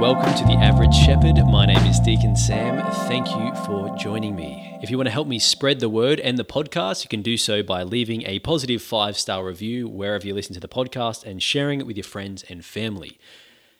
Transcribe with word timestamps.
welcome 0.00 0.34
to 0.34 0.44
The 0.46 0.54
Average 0.54 0.94
Shepherd. 0.94 1.36
My 1.46 1.66
name 1.66 1.84
is 1.84 2.00
Deacon 2.00 2.34
Sam. 2.34 2.90
Thank 3.06 3.28
you 3.28 3.54
for 3.66 3.94
joining 3.98 4.34
me. 4.34 4.78
If 4.82 4.88
you 4.88 4.96
want 4.96 5.08
to 5.08 5.12
help 5.12 5.28
me 5.28 5.38
spread 5.38 5.78
the 5.78 5.90
word 5.90 6.18
and 6.20 6.38
the 6.38 6.44
podcast, 6.44 7.04
you 7.04 7.10
can 7.10 7.20
do 7.20 7.36
so 7.36 7.62
by 7.62 7.82
leaving 7.82 8.22
a 8.22 8.38
positive 8.38 8.80
five 8.80 9.18
star 9.18 9.44
review 9.44 9.86
wherever 9.88 10.26
you 10.26 10.32
listen 10.32 10.54
to 10.54 10.60
the 10.60 10.68
podcast 10.68 11.24
and 11.24 11.42
sharing 11.42 11.80
it 11.80 11.86
with 11.86 11.98
your 11.98 12.04
friends 12.04 12.42
and 12.48 12.64
family. 12.64 13.18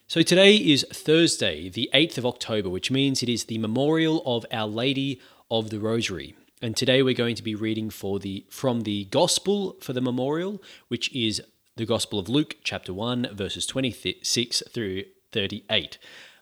So 0.09 0.21
today 0.21 0.57
is 0.57 0.85
Thursday, 0.93 1.71
the 1.71 1.89
8th 1.95 2.19
of 2.19 2.27
October, 2.27 2.69
which 2.69 2.91
means 2.91 3.23
it 3.23 3.31
is 3.31 3.45
the 3.45 3.57
memorial 3.57 4.23
of 4.27 4.45
Our 4.53 4.67
Lady 4.67 5.23
of 5.51 5.71
the 5.71 5.81
Rosary. 5.81 6.35
And 6.61 6.77
today 6.77 7.03
we're 7.03 7.15
going 7.15 7.37
to 7.37 7.43
be 7.43 7.55
reading 7.55 7.89
for 7.89 8.19
the 8.19 8.45
from 8.51 8.83
the 8.83 9.07
Gospel 9.07 9.79
for 9.81 9.95
the 9.95 10.03
memorial, 10.03 10.63
which 10.89 11.11
is 11.15 11.41
the 11.77 11.87
Gospel 11.87 12.19
of 12.19 12.29
Luke, 12.29 12.57
chapter 12.63 12.93
1, 12.93 13.31
verses 13.33 13.65
26 13.65 14.63
through 14.69 15.05
38. 15.33 15.99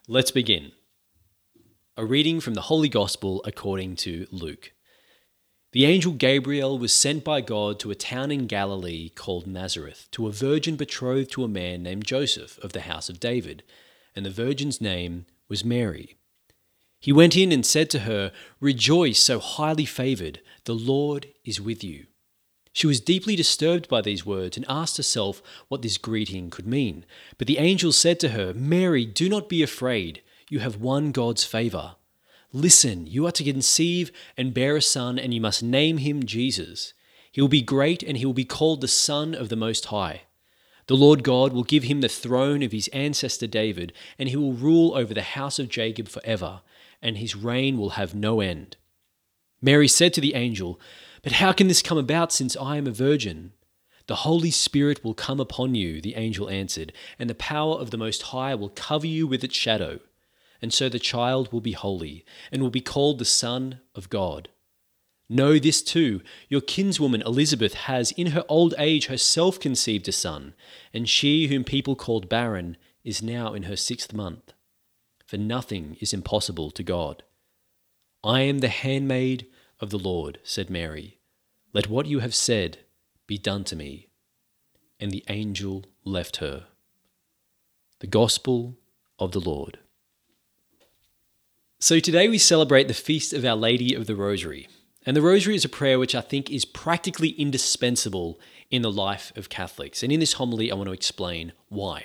Let's 0.07 0.31
begin. 0.31 0.71
A 1.95 2.05
reading 2.05 2.39
from 2.39 2.53
the 2.55 2.61
Holy 2.61 2.89
Gospel 2.89 3.41
according 3.45 3.95
to 3.97 4.25
Luke. 4.31 4.71
The 5.71 5.85
angel 5.85 6.13
Gabriel 6.13 6.79
was 6.79 6.91
sent 6.91 7.23
by 7.23 7.41
God 7.41 7.79
to 7.79 7.91
a 7.91 7.95
town 7.95 8.31
in 8.31 8.47
Galilee 8.47 9.09
called 9.09 9.45
Nazareth, 9.45 10.07
to 10.11 10.25
a 10.25 10.31
virgin 10.31 10.75
betrothed 10.75 11.31
to 11.33 11.43
a 11.43 11.47
man 11.47 11.83
named 11.83 12.05
Joseph 12.05 12.57
of 12.63 12.73
the 12.73 12.81
house 12.81 13.09
of 13.09 13.19
David, 13.19 13.61
and 14.15 14.25
the 14.25 14.31
virgin's 14.31 14.81
name 14.81 15.27
was 15.47 15.63
Mary. 15.63 16.17
He 16.99 17.13
went 17.13 17.37
in 17.37 17.51
and 17.51 17.63
said 17.63 17.91
to 17.91 17.99
her, 17.99 18.31
Rejoice, 18.59 19.19
so 19.19 19.39
highly 19.39 19.85
favored, 19.85 20.41
the 20.65 20.73
Lord 20.73 21.27
is 21.45 21.61
with 21.61 21.83
you. 21.83 22.07
She 22.71 22.87
was 22.87 22.99
deeply 22.99 23.35
disturbed 23.35 23.89
by 23.89 24.01
these 24.01 24.25
words 24.25 24.55
and 24.55 24.65
asked 24.69 24.97
herself 24.97 25.41
what 25.67 25.81
this 25.81 25.97
greeting 25.97 26.49
could 26.49 26.67
mean. 26.67 27.05
But 27.37 27.47
the 27.47 27.57
angel 27.57 27.91
said 27.91 28.19
to 28.21 28.29
her, 28.29 28.53
Mary, 28.53 29.05
do 29.05 29.27
not 29.27 29.49
be 29.49 29.63
afraid. 29.63 30.21
You 30.49 30.59
have 30.59 30.77
won 30.77 31.11
God's 31.11 31.43
favor. 31.43 31.95
Listen, 32.51 33.05
you 33.05 33.27
are 33.27 33.31
to 33.31 33.43
conceive 33.43 34.11
and 34.35 34.53
bear 34.53 34.75
a 34.75 34.81
son, 34.81 35.19
and 35.19 35.33
you 35.33 35.41
must 35.41 35.61
name 35.61 35.97
him 35.97 36.25
Jesus. 36.25 36.93
He 37.31 37.41
will 37.41 37.47
be 37.47 37.61
great, 37.61 38.01
and 38.01 38.17
he 38.17 38.25
will 38.25 38.33
be 38.33 38.45
called 38.45 38.81
the 38.81 38.87
Son 38.87 39.35
of 39.35 39.49
the 39.49 39.55
Most 39.55 39.85
High. 39.85 40.23
The 40.87 40.95
Lord 40.95 41.23
God 41.23 41.53
will 41.53 41.63
give 41.63 41.83
him 41.83 42.01
the 42.01 42.09
throne 42.09 42.63
of 42.63 42.71
his 42.71 42.87
ancestor 42.87 43.45
David, 43.45 43.93
and 44.17 44.29
he 44.29 44.35
will 44.35 44.53
rule 44.53 44.95
over 44.95 45.13
the 45.13 45.21
house 45.21 45.59
of 45.59 45.69
Jacob 45.69 46.07
forever, 46.07 46.61
and 47.01 47.17
his 47.17 47.35
reign 47.35 47.77
will 47.77 47.91
have 47.91 48.15
no 48.15 48.41
end. 48.41 48.75
Mary 49.61 49.87
said 49.87 50.13
to 50.15 50.21
the 50.21 50.33
angel, 50.33 50.79
but 51.21 51.33
how 51.33 51.51
can 51.51 51.67
this 51.67 51.81
come 51.81 51.97
about 51.97 52.31
since 52.31 52.55
I 52.57 52.77
am 52.77 52.87
a 52.87 52.91
virgin? 52.91 53.53
The 54.07 54.15
Holy 54.15 54.51
Spirit 54.51 55.03
will 55.03 55.13
come 55.13 55.39
upon 55.39 55.75
you, 55.75 56.01
the 56.01 56.15
angel 56.15 56.49
answered, 56.49 56.93
and 57.19 57.29
the 57.29 57.35
power 57.35 57.75
of 57.75 57.91
the 57.91 57.97
Most 57.97 58.23
High 58.23 58.55
will 58.55 58.69
cover 58.69 59.05
you 59.05 59.27
with 59.27 59.43
its 59.43 59.55
shadow. 59.55 59.99
And 60.61 60.73
so 60.73 60.89
the 60.89 60.99
child 60.99 61.53
will 61.53 61.61
be 61.61 61.73
holy, 61.73 62.25
and 62.51 62.61
will 62.61 62.71
be 62.71 62.81
called 62.81 63.19
the 63.19 63.25
Son 63.25 63.81
of 63.93 64.09
God. 64.09 64.49
Know 65.29 65.59
this 65.59 65.83
too 65.83 66.21
your 66.47 66.61
kinswoman 66.61 67.21
Elizabeth 67.21 67.75
has 67.75 68.11
in 68.13 68.27
her 68.27 68.43
old 68.49 68.73
age 68.79 69.05
herself 69.05 69.59
conceived 69.59 70.07
a 70.07 70.11
son, 70.11 70.55
and 70.91 71.07
she 71.07 71.47
whom 71.47 71.63
people 71.63 71.95
called 71.95 72.29
barren 72.29 72.77
is 73.03 73.21
now 73.21 73.53
in 73.53 73.63
her 73.63 73.75
sixth 73.75 74.11
month. 74.11 74.53
For 75.27 75.37
nothing 75.37 75.97
is 76.01 76.13
impossible 76.13 76.71
to 76.71 76.81
God. 76.81 77.21
I 78.23 78.41
am 78.41 78.57
the 78.57 78.69
handmaid 78.69 79.45
of 79.79 79.89
the 79.89 79.99
Lord, 79.99 80.39
said 80.43 80.69
Mary. 80.69 81.19
Let 81.73 81.89
what 81.89 82.05
you 82.05 82.19
have 82.19 82.35
said 82.35 82.79
be 83.27 83.37
done 83.37 83.63
to 83.65 83.75
me. 83.75 84.09
And 84.99 85.11
the 85.11 85.23
angel 85.29 85.85
left 86.03 86.37
her. 86.37 86.65
The 87.99 88.07
Gospel 88.07 88.77
of 89.17 89.31
the 89.31 89.39
Lord. 89.39 89.79
So 91.79 91.99
today 91.99 92.27
we 92.27 92.37
celebrate 92.37 92.87
the 92.87 92.93
feast 92.93 93.31
of 93.31 93.45
Our 93.45 93.55
Lady 93.55 93.93
of 93.93 94.07
the 94.07 94.15
Rosary. 94.15 94.67
And 95.05 95.15
the 95.15 95.21
Rosary 95.21 95.55
is 95.55 95.63
a 95.63 95.69
prayer 95.69 95.97
which 95.97 96.13
I 96.13 96.21
think 96.21 96.51
is 96.51 96.65
practically 96.65 97.29
indispensable 97.29 98.39
in 98.69 98.81
the 98.81 98.91
life 98.91 99.31
of 99.35 99.49
Catholics. 99.49 100.03
And 100.03 100.11
in 100.11 100.19
this 100.19 100.33
homily, 100.33 100.71
I 100.71 100.75
want 100.75 100.87
to 100.87 100.93
explain 100.93 101.53
why. 101.69 102.03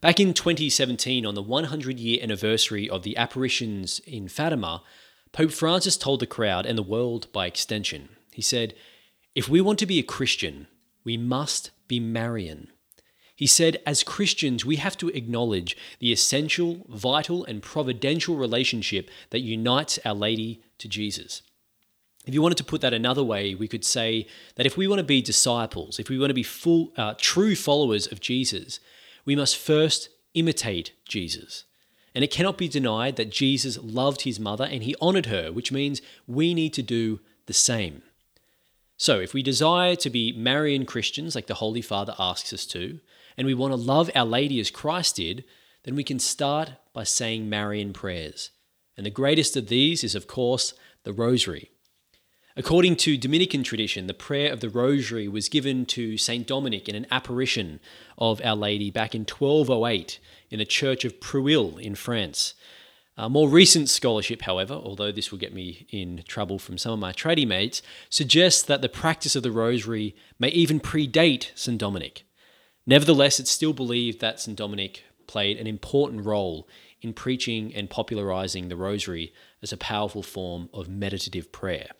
Back 0.00 0.18
in 0.18 0.34
2017, 0.34 1.24
on 1.24 1.34
the 1.34 1.42
100 1.42 2.00
year 2.00 2.18
anniversary 2.22 2.90
of 2.90 3.02
the 3.02 3.16
apparitions 3.16 4.00
in 4.06 4.28
Fatima, 4.28 4.82
Pope 5.32 5.52
Francis 5.52 5.96
told 5.96 6.20
the 6.20 6.26
crowd 6.26 6.66
and 6.66 6.76
the 6.76 6.82
world 6.82 7.28
by 7.32 7.46
extension, 7.46 8.08
he 8.32 8.42
said, 8.42 8.74
If 9.34 9.48
we 9.48 9.60
want 9.60 9.78
to 9.80 9.86
be 9.86 9.98
a 9.98 10.04
Christian, 10.04 10.66
we 11.04 11.16
must 11.16 11.70
be 11.88 12.00
Marian. 12.00 12.68
He 13.40 13.46
said, 13.46 13.78
as 13.86 14.02
Christians, 14.02 14.66
we 14.66 14.76
have 14.76 14.98
to 14.98 15.08
acknowledge 15.08 15.74
the 15.98 16.12
essential, 16.12 16.84
vital, 16.90 17.42
and 17.46 17.62
providential 17.62 18.36
relationship 18.36 19.08
that 19.30 19.40
unites 19.40 19.98
Our 20.04 20.12
Lady 20.12 20.60
to 20.76 20.88
Jesus. 20.88 21.40
If 22.26 22.34
you 22.34 22.42
wanted 22.42 22.58
to 22.58 22.64
put 22.64 22.82
that 22.82 22.92
another 22.92 23.24
way, 23.24 23.54
we 23.54 23.66
could 23.66 23.82
say 23.82 24.26
that 24.56 24.66
if 24.66 24.76
we 24.76 24.86
want 24.86 24.98
to 24.98 25.04
be 25.04 25.22
disciples, 25.22 25.98
if 25.98 26.10
we 26.10 26.18
want 26.18 26.28
to 26.28 26.34
be 26.34 26.42
full, 26.42 26.92
uh, 26.98 27.14
true 27.16 27.56
followers 27.56 28.06
of 28.06 28.20
Jesus, 28.20 28.78
we 29.24 29.34
must 29.34 29.56
first 29.56 30.10
imitate 30.34 30.92
Jesus. 31.08 31.64
And 32.14 32.24
it 32.24 32.30
cannot 32.30 32.58
be 32.58 32.68
denied 32.68 33.16
that 33.16 33.30
Jesus 33.30 33.78
loved 33.78 34.22
his 34.22 34.40
mother 34.40 34.64
and 34.64 34.82
he 34.82 34.96
honored 35.00 35.26
her, 35.26 35.52
which 35.52 35.70
means 35.70 36.02
we 36.26 36.54
need 36.54 36.72
to 36.74 36.82
do 36.82 37.20
the 37.46 37.52
same. 37.52 38.02
So, 38.96 39.18
if 39.20 39.32
we 39.32 39.42
desire 39.42 39.96
to 39.96 40.10
be 40.10 40.32
Marian 40.32 40.84
Christians, 40.84 41.34
like 41.34 41.46
the 41.46 41.54
Holy 41.54 41.80
Father 41.80 42.14
asks 42.18 42.52
us 42.52 42.66
to, 42.66 43.00
and 43.36 43.46
we 43.46 43.54
want 43.54 43.72
to 43.72 43.76
love 43.76 44.10
Our 44.14 44.26
Lady 44.26 44.60
as 44.60 44.70
Christ 44.70 45.16
did, 45.16 45.44
then 45.84 45.94
we 45.94 46.04
can 46.04 46.18
start 46.18 46.72
by 46.92 47.04
saying 47.04 47.48
Marian 47.48 47.92
prayers. 47.92 48.50
And 48.96 49.06
the 49.06 49.10
greatest 49.10 49.56
of 49.56 49.68
these 49.68 50.04
is, 50.04 50.14
of 50.14 50.26
course, 50.26 50.74
the 51.04 51.12
Rosary. 51.12 51.70
According 52.56 52.96
to 52.96 53.16
Dominican 53.16 53.62
tradition, 53.62 54.08
the 54.08 54.14
prayer 54.14 54.52
of 54.52 54.58
the 54.58 54.68
Rosary 54.68 55.28
was 55.28 55.48
given 55.48 55.86
to 55.86 56.18
St. 56.18 56.46
Dominic 56.48 56.88
in 56.88 56.96
an 56.96 57.06
apparition 57.08 57.78
of 58.18 58.40
Our 58.44 58.56
Lady 58.56 58.90
back 58.90 59.14
in 59.14 59.20
1208 59.20 60.18
in 60.50 60.58
the 60.58 60.64
Church 60.64 61.04
of 61.04 61.20
Prouille 61.20 61.78
in 61.78 61.94
France. 61.94 62.54
Uh, 63.16 63.28
more 63.28 63.48
recent 63.48 63.88
scholarship, 63.88 64.42
however, 64.42 64.74
although 64.74 65.12
this 65.12 65.30
will 65.30 65.38
get 65.38 65.54
me 65.54 65.86
in 65.90 66.24
trouble 66.26 66.58
from 66.58 66.76
some 66.76 66.92
of 66.92 66.98
my 66.98 67.12
tradie 67.12 67.46
mates, 67.46 67.82
suggests 68.08 68.62
that 68.62 68.82
the 68.82 68.88
practice 68.88 69.36
of 69.36 69.44
the 69.44 69.52
Rosary 69.52 70.16
may 70.40 70.48
even 70.48 70.80
predate 70.80 71.50
St. 71.54 71.78
Dominic. 71.78 72.24
Nevertheless, 72.84 73.38
it's 73.38 73.50
still 73.50 73.72
believed 73.72 74.20
that 74.20 74.40
St. 74.40 74.56
Dominic 74.56 75.04
played 75.28 75.56
an 75.58 75.68
important 75.68 76.24
role 76.24 76.66
in 77.00 77.12
preaching 77.12 77.72
and 77.76 77.88
popularizing 77.88 78.68
the 78.68 78.76
Rosary 78.76 79.32
as 79.62 79.72
a 79.72 79.76
powerful 79.76 80.24
form 80.24 80.68
of 80.72 80.88
meditative 80.88 81.52
prayer. 81.52 81.90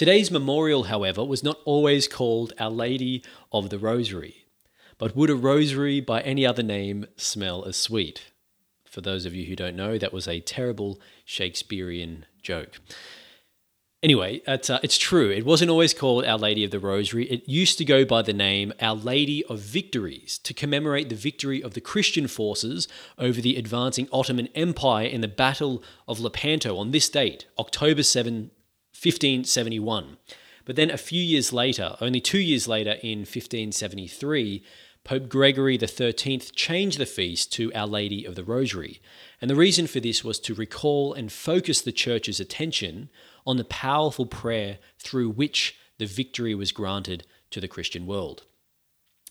Today's 0.00 0.30
memorial, 0.30 0.84
however, 0.84 1.22
was 1.22 1.44
not 1.44 1.60
always 1.66 2.08
called 2.08 2.54
Our 2.58 2.70
Lady 2.70 3.22
of 3.52 3.68
the 3.68 3.78
Rosary, 3.78 4.46
but 4.96 5.14
would 5.14 5.28
a 5.28 5.34
rosary 5.34 6.00
by 6.00 6.22
any 6.22 6.46
other 6.46 6.62
name 6.62 7.04
smell 7.18 7.66
as 7.66 7.76
sweet? 7.76 8.32
For 8.86 9.02
those 9.02 9.26
of 9.26 9.34
you 9.34 9.44
who 9.44 9.54
don't 9.54 9.76
know, 9.76 9.98
that 9.98 10.14
was 10.14 10.26
a 10.26 10.40
terrible 10.40 10.98
Shakespearean 11.26 12.24
joke. 12.42 12.80
Anyway, 14.02 14.40
it's, 14.46 14.70
uh, 14.70 14.78
it's 14.82 14.96
true. 14.96 15.28
It 15.28 15.44
wasn't 15.44 15.70
always 15.70 15.92
called 15.92 16.24
Our 16.24 16.38
Lady 16.38 16.64
of 16.64 16.70
the 16.70 16.80
Rosary. 16.80 17.26
It 17.26 17.46
used 17.46 17.76
to 17.76 17.84
go 17.84 18.06
by 18.06 18.22
the 18.22 18.32
name 18.32 18.72
Our 18.80 18.96
Lady 18.96 19.44
of 19.50 19.60
Victories 19.60 20.38
to 20.44 20.54
commemorate 20.54 21.10
the 21.10 21.14
victory 21.14 21.62
of 21.62 21.74
the 21.74 21.80
Christian 21.82 22.26
forces 22.26 22.88
over 23.18 23.42
the 23.42 23.56
advancing 23.56 24.08
Ottoman 24.14 24.48
Empire 24.54 25.06
in 25.06 25.20
the 25.20 25.28
Battle 25.28 25.82
of 26.08 26.20
Lepanto 26.20 26.78
on 26.78 26.90
this 26.90 27.10
date, 27.10 27.44
October 27.58 28.02
7, 28.02 28.50
1571. 29.02 30.18
But 30.64 30.76
then 30.76 30.90
a 30.90 30.98
few 30.98 31.22
years 31.22 31.52
later, 31.52 31.96
only 32.00 32.20
two 32.20 32.38
years 32.38 32.68
later 32.68 32.98
in 33.02 33.20
1573, 33.20 34.62
Pope 35.04 35.28
Gregory 35.28 35.78
XIII 35.78 36.38
changed 36.54 36.98
the 36.98 37.06
feast 37.06 37.52
to 37.54 37.72
Our 37.74 37.86
Lady 37.86 38.26
of 38.26 38.34
the 38.34 38.44
Rosary. 38.44 39.00
And 39.40 39.50
the 39.50 39.56
reason 39.56 39.86
for 39.86 40.00
this 40.00 40.22
was 40.22 40.38
to 40.40 40.54
recall 40.54 41.14
and 41.14 41.32
focus 41.32 41.80
the 41.80 41.92
Church's 41.92 42.40
attention 42.40 43.08
on 43.46 43.56
the 43.56 43.64
powerful 43.64 44.26
prayer 44.26 44.78
through 44.98 45.30
which 45.30 45.78
the 45.98 46.06
victory 46.06 46.54
was 46.54 46.72
granted 46.72 47.24
to 47.50 47.60
the 47.60 47.68
Christian 47.68 48.06
world. 48.06 48.44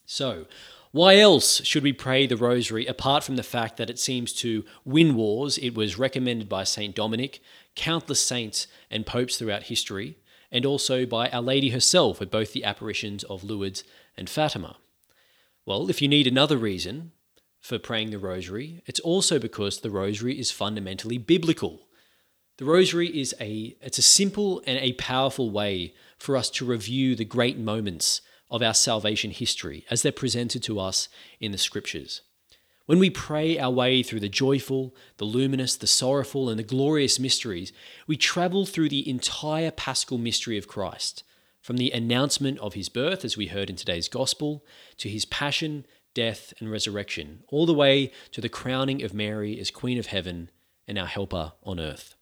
So, 0.05 0.47
why 0.91 1.17
else 1.17 1.63
should 1.63 1.83
we 1.83 1.93
pray 1.93 2.25
the 2.25 2.35
Rosary 2.35 2.87
apart 2.87 3.23
from 3.23 3.35
the 3.35 3.43
fact 3.43 3.77
that 3.77 3.91
it 3.91 3.99
seems 3.99 4.33
to 4.33 4.65
win 4.83 5.13
wars? 5.13 5.59
It 5.59 5.75
was 5.75 5.99
recommended 5.99 6.49
by 6.49 6.63
St. 6.63 6.95
Dominic, 6.95 7.41
countless 7.79 8.21
saints 8.21 8.67
and 8.91 9.05
popes 9.05 9.37
throughout 9.37 9.63
history, 9.63 10.17
and 10.51 10.65
also 10.65 11.05
by 11.05 11.29
Our 11.29 11.41
Lady 11.41 11.69
herself 11.69 12.21
at 12.21 12.29
both 12.29 12.51
the 12.51 12.65
apparitions 12.65 13.23
of 13.23 13.43
Lourdes 13.43 13.85
and 14.17 14.29
Fatima. 14.29 14.75
Well, 15.65 15.89
if 15.89 16.01
you 16.01 16.09
need 16.09 16.27
another 16.27 16.57
reason 16.57 17.13
for 17.61 17.79
praying 17.79 18.09
the 18.09 18.19
Rosary, 18.19 18.81
it's 18.85 18.99
also 18.99 19.39
because 19.39 19.79
the 19.79 19.89
Rosary 19.89 20.37
is 20.37 20.51
fundamentally 20.51 21.17
biblical. 21.17 21.87
The 22.57 22.65
Rosary 22.65 23.07
is 23.07 23.33
a 23.39 23.77
it's 23.81 23.97
a 23.97 24.01
simple 24.01 24.61
and 24.67 24.77
a 24.79 24.93
powerful 24.93 25.49
way 25.49 25.93
for 26.17 26.35
us 26.35 26.49
to 26.51 26.65
review 26.65 27.15
the 27.15 27.23
great 27.23 27.57
moments 27.57 28.21
of 28.51 28.61
our 28.61 28.73
salvation 28.73 29.31
history 29.31 29.85
as 29.89 30.01
they're 30.01 30.11
presented 30.11 30.63
to 30.63 30.79
us 30.79 31.07
in 31.39 31.53
the 31.53 31.57
scriptures. 31.57 32.21
When 32.89 32.97
we 32.97 33.11
pray 33.11 33.59
our 33.59 33.69
way 33.69 34.01
through 34.01 34.21
the 34.21 34.29
joyful, 34.29 34.95
the 35.17 35.25
luminous, 35.25 35.77
the 35.77 35.85
sorrowful, 35.85 36.49
and 36.49 36.57
the 36.57 36.63
glorious 36.63 37.19
mysteries, 37.19 37.71
we 38.07 38.17
travel 38.17 38.65
through 38.65 38.89
the 38.89 39.07
entire 39.07 39.69
paschal 39.69 40.17
mystery 40.17 40.57
of 40.57 40.67
Christ, 40.67 41.23
from 41.61 41.77
the 41.77 41.91
announcement 41.91 42.57
of 42.57 42.73
his 42.73 42.89
birth, 42.89 43.23
as 43.23 43.37
we 43.37 43.45
heard 43.45 43.69
in 43.69 43.75
today's 43.75 44.07
Gospel, 44.09 44.65
to 44.97 45.07
his 45.07 45.23
passion, 45.25 45.85
death, 46.15 46.51
and 46.59 46.71
resurrection, 46.71 47.43
all 47.49 47.67
the 47.67 47.75
way 47.75 48.11
to 48.31 48.41
the 48.41 48.49
crowning 48.49 49.03
of 49.03 49.13
Mary 49.13 49.59
as 49.59 49.69
Queen 49.69 49.99
of 49.99 50.07
Heaven 50.07 50.49
and 50.87 50.97
our 50.97 51.05
helper 51.05 51.51
on 51.61 51.79
earth. 51.79 52.15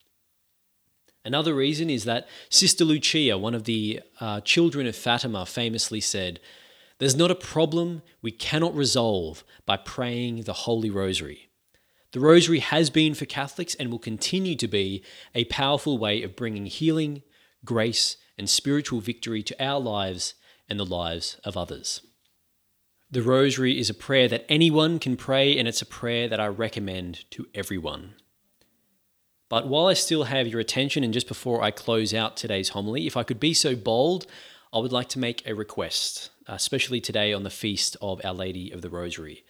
Another 1.24 1.56
reason 1.56 1.90
is 1.90 2.04
that 2.04 2.28
Sister 2.50 2.84
Lucia, 2.84 3.38
one 3.38 3.56
of 3.56 3.64
the 3.64 4.02
uh, 4.19 4.42
children 4.42 4.86
of 4.86 4.98
Fatima, 4.98 5.46
famously 5.46 6.02
said, 6.02 6.42
there's 6.99 7.15
not 7.15 7.31
a 7.31 7.35
problem 7.35 8.01
we 8.21 8.31
cannot 8.31 8.75
resolve 8.75 9.44
by 9.65 9.77
praying 9.77 10.41
the 10.41 10.53
Holy 10.53 10.89
Rosary. 10.89 11.49
The 12.11 12.19
Rosary 12.19 12.59
has 12.59 12.89
been 12.89 13.13
for 13.13 13.25
Catholics 13.25 13.75
and 13.75 13.91
will 13.91 13.99
continue 13.99 14.55
to 14.55 14.67
be 14.67 15.03
a 15.35 15.45
powerful 15.45 15.97
way 15.97 16.23
of 16.23 16.35
bringing 16.35 16.65
healing, 16.65 17.21
grace, 17.65 18.17
and 18.38 18.49
spiritual 18.49 19.01
victory 19.01 19.44
to 19.44 19.63
our 19.63 19.79
lives 19.79 20.33
and 20.69 20.79
the 20.79 20.85
lives 20.85 21.39
of 21.44 21.57
others. 21.57 22.01
The 23.09 23.21
Rosary 23.21 23.79
is 23.79 23.89
a 23.89 23.94
prayer 23.94 24.27
that 24.27 24.45
anyone 24.49 24.99
can 24.99 25.15
pray, 25.15 25.57
and 25.57 25.67
it's 25.67 25.81
a 25.81 25.85
prayer 25.85 26.27
that 26.27 26.39
I 26.39 26.47
recommend 26.47 27.29
to 27.31 27.47
everyone. 27.53 28.15
But 29.49 29.67
while 29.67 29.88
I 29.88 29.94
still 29.94 30.25
have 30.25 30.47
your 30.47 30.59
attention, 30.59 31.03
and 31.03 31.13
just 31.13 31.27
before 31.27 31.63
I 31.63 31.71
close 31.71 32.13
out 32.13 32.35
today's 32.35 32.69
homily, 32.69 33.07
if 33.07 33.15
I 33.15 33.23
could 33.23 33.39
be 33.39 33.53
so 33.53 33.75
bold, 33.75 34.27
I 34.73 34.79
would 34.79 34.91
like 34.91 35.07
to 35.09 35.19
make 35.19 35.47
a 35.47 35.55
request, 35.55 36.31
especially 36.47 37.01
today 37.01 37.33
on 37.33 37.44
the 37.44 37.49
feast 37.49 37.97
of 38.01 38.21
Our 38.23 38.33
Lady 38.33 38.71
of 38.71 38.81
the 38.81 38.89
Rosary. 38.89 39.44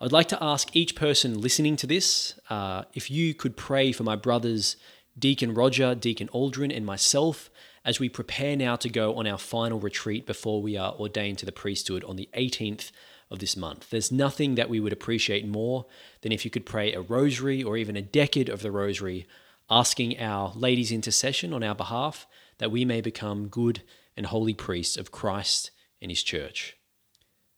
I'd 0.00 0.12
like 0.12 0.28
to 0.28 0.42
ask 0.42 0.74
each 0.76 0.94
person 0.94 1.40
listening 1.40 1.76
to 1.76 1.86
this 1.86 2.38
uh, 2.50 2.82
if 2.92 3.10
you 3.10 3.32
could 3.32 3.56
pray 3.56 3.92
for 3.92 4.02
my 4.02 4.16
brothers, 4.16 4.76
Deacon 5.18 5.54
Roger, 5.54 5.94
Deacon 5.94 6.28
Aldrin, 6.28 6.76
and 6.76 6.84
myself 6.84 7.48
as 7.84 7.98
we 7.98 8.08
prepare 8.08 8.56
now 8.56 8.76
to 8.76 8.88
go 8.88 9.14
on 9.14 9.26
our 9.26 9.38
final 9.38 9.78
retreat 9.78 10.26
before 10.26 10.60
we 10.60 10.76
are 10.76 10.92
ordained 10.94 11.38
to 11.38 11.46
the 11.46 11.52
priesthood 11.52 12.04
on 12.04 12.16
the 12.16 12.28
18th 12.36 12.90
of 13.30 13.38
this 13.38 13.56
month. 13.56 13.88
There's 13.90 14.12
nothing 14.12 14.56
that 14.56 14.68
we 14.68 14.80
would 14.80 14.92
appreciate 14.92 15.46
more 15.46 15.86
than 16.20 16.32
if 16.32 16.44
you 16.44 16.50
could 16.50 16.66
pray 16.66 16.92
a 16.92 17.00
rosary 17.00 17.62
or 17.62 17.76
even 17.76 17.96
a 17.96 18.02
decade 18.02 18.48
of 18.48 18.60
the 18.60 18.70
rosary, 18.70 19.26
asking 19.70 20.20
our 20.20 20.52
lady's 20.54 20.92
intercession 20.92 21.54
on 21.54 21.62
our 21.62 21.74
behalf 21.74 22.26
that 22.58 22.70
we 22.70 22.84
may 22.84 23.00
become 23.00 23.48
good 23.48 23.82
and 24.16 24.26
holy 24.26 24.54
priests 24.54 24.96
of 24.96 25.10
Christ 25.10 25.70
and 26.00 26.10
his 26.10 26.22
church. 26.22 26.76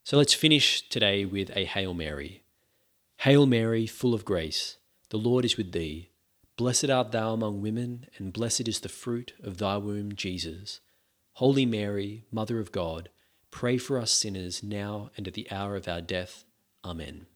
So 0.05 0.17
let's 0.17 0.35
finish 0.35 0.89
today 0.89 1.25
with 1.25 1.51
a 1.55 1.65
Hail 1.65 1.95
Mary. 1.95 2.43
Hail 3.19 3.47
Mary, 3.47 3.87
full 3.87 4.15
of 4.15 4.25
grace, 4.25 4.77
the 5.11 5.19
Lord 5.19 5.45
is 5.45 5.57
with 5.57 5.73
thee. 5.73 6.11
Blessed 6.57 6.91
art 6.91 7.13
thou 7.13 7.33
among 7.33 7.61
women, 7.61 8.07
and 8.17 8.33
blessed 8.33 8.69
is 8.69 8.81
the 8.81 8.89
fruit 8.89 9.33
of 9.43 9.59
thy 9.59 9.77
womb, 9.77 10.15
Jesus. 10.15 10.81
Holy 11.35 11.67
Mary, 11.67 12.25
Mother 12.33 12.59
of 12.59 12.73
God, 12.73 13.11
pray 13.51 13.79
for 13.79 13.99
us 13.99 14.11
sinners 14.11 14.63
now 14.63 15.11
and 15.17 15.29
at 15.29 15.35
the 15.35 15.51
hour 15.51 15.77
of 15.77 15.87
our 15.87 16.01
death. 16.01 16.45
Amen. 16.85 17.27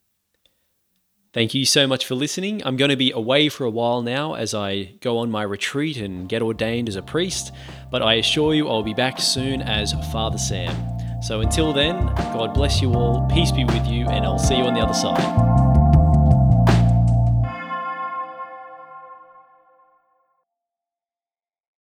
Thank 1.32 1.54
you 1.54 1.64
so 1.64 1.86
much 1.86 2.04
for 2.04 2.14
listening. 2.14 2.60
I'm 2.66 2.76
going 2.76 2.90
to 2.90 2.96
be 2.96 3.10
away 3.10 3.48
for 3.48 3.64
a 3.64 3.70
while 3.70 4.02
now 4.02 4.34
as 4.34 4.54
I 4.54 4.94
go 5.00 5.18
on 5.18 5.30
my 5.30 5.42
retreat 5.44 5.96
and 5.96 6.28
get 6.28 6.42
ordained 6.42 6.88
as 6.88 6.96
a 6.96 7.02
priest, 7.02 7.52
but 7.90 8.02
I 8.02 8.14
assure 8.14 8.54
you 8.54 8.68
I'll 8.68 8.82
be 8.82 8.92
back 8.92 9.18
soon 9.18 9.62
as 9.62 9.92
Father 10.12 10.38
Sam. 10.38 10.91
So 11.22 11.40
until 11.40 11.72
then, 11.72 12.06
God 12.16 12.52
bless 12.52 12.82
you 12.82 12.94
all, 12.94 13.24
peace 13.28 13.52
be 13.52 13.64
with 13.64 13.86
you, 13.86 14.08
and 14.08 14.24
I'll 14.24 14.40
see 14.40 14.56
you 14.56 14.64
on 14.64 14.74
the 14.74 14.80
other 14.80 14.92
side. 14.92 15.71